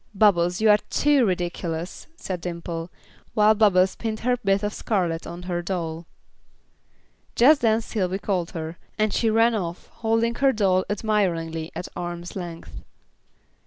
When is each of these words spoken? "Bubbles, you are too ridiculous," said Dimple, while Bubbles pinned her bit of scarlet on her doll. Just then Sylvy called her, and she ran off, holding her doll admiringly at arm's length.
"Bubbles, 0.15 0.59
you 0.61 0.71
are 0.71 0.79
too 0.89 1.27
ridiculous," 1.27 2.07
said 2.15 2.41
Dimple, 2.41 2.89
while 3.35 3.53
Bubbles 3.53 3.95
pinned 3.95 4.21
her 4.21 4.35
bit 4.35 4.63
of 4.63 4.73
scarlet 4.73 5.27
on 5.27 5.43
her 5.43 5.61
doll. 5.61 6.07
Just 7.35 7.61
then 7.61 7.81
Sylvy 7.81 8.17
called 8.17 8.49
her, 8.57 8.79
and 8.97 9.13
she 9.13 9.29
ran 9.29 9.53
off, 9.53 9.89
holding 10.01 10.33
her 10.33 10.51
doll 10.53 10.85
admiringly 10.89 11.71
at 11.75 11.87
arm's 11.95 12.35
length. 12.35 12.81